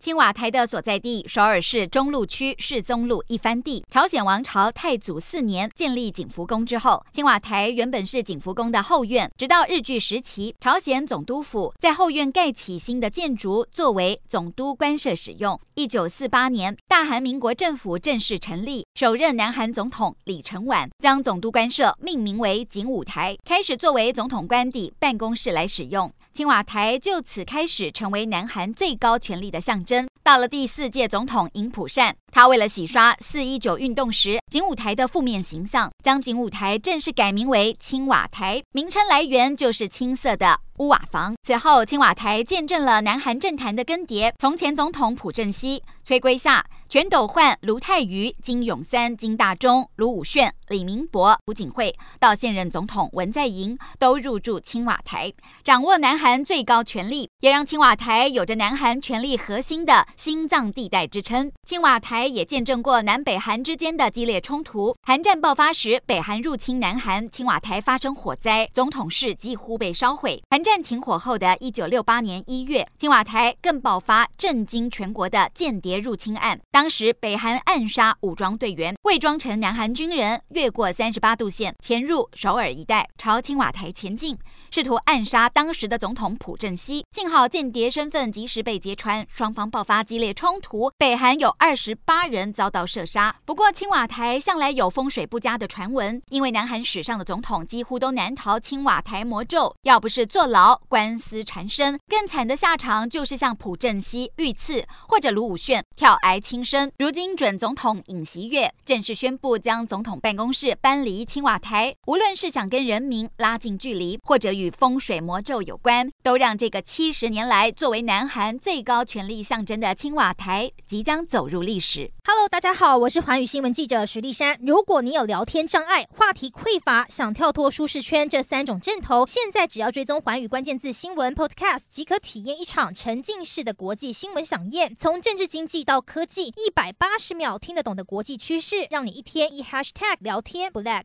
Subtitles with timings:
[0.00, 9.30] 青瓦台的所在地首尔市中路区世宗路一番地，朝鲜王朝太祖四年建立景福宫之后，青瓦台原本是景福宫的后院。
[9.36, 15.60] 直到日据时期，朝鲜总督府在后院盖起新的建筑，作为总督官舍使用。
[15.74, 26.10] 一九四八年，大韩民国政府正式成立，首任南韩总统李承晚将总督官舍命名为景武台，开始作为总统官邸办公室来使用。
[26.40, 30.08] 青瓦台就此开始成为南韩最高权力的象征。
[30.22, 41.34] 到了第四届总统尹普善，他为了洗刷四一九运动时景武台的负面形象，将景武台正式改名为青瓦台，名称来源就是青色的屋瓦房。
[41.42, 55.30] 此后，青瓦台见证了南韩政坛的更迭，从前总统朴正熙、崔圭夏、全斗焕、卢泰愚、金泳三、金大中、卢武铉、李明博、朴槿惠，到现任总统文在寅，都入驻青瓦台，
[55.62, 61.52] 掌握南韩最高权力，也让青瓦台有着南韩权力核心的心脏地带之称。
[61.64, 64.96] 青瓦台也见证过南北韩之间的激烈冲突。
[65.02, 70.42] 韩战爆发时，北韩入侵南韩，青瓦台发生火灾，总统室几乎被烧毁。
[70.50, 76.60] 韩战战停火后的一九六八年一月，青瓦台更爆发震惊全国的间谍入侵案。
[76.70, 80.40] 当时北韩暗杀武装队员，伪装成南韩军人。
[80.50, 84.38] 越过三十八度线，潜入首尔一带，朝青瓦台前进，
[84.70, 87.04] 试图暗杀当时的总统朴正熙。
[87.10, 93.34] 幸好间谍身份及时被揭穿，双方爆发激烈冲突，北韩有二十八人遭到射杀。
[93.44, 106.90] 不过青瓦台向来有风水不佳的传闻，因为南韩史上的总统几乎都难逃青瓦台魔咒，要不是坐牢、官司缠身，更惨的下场就是像朴正熙遇刺，或者卢武铉跳崖轻生。
[106.98, 122.10] 如今准总统尹锡悦正式宣布将总统办公室搬离青瓦台，无论是想跟人民拉近距离，或者与风水魔咒有关，都让这个七十年来作为南韩最高权力象征的青瓦台即将走入历史。
[122.24, 124.58] Hello，大家好，我是环宇新闻记者徐丽珊。
[124.62, 134.96] 如果你有聊天障碍、话题匮乏，想跳脱舒适圈这三种阵头，现在只要追踪寰与关键字新闻 Podcast，即可体验一场沉浸式的国际新闻飨宴。
[134.96, 140.40] 从政治经济到科技，一百八十秒听得懂的国际趋势，让你一天一 Hashtag 聊。
[140.40, 141.04] 天不赖。